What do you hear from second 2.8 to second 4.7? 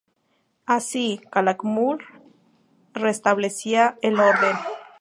restablecía el orden.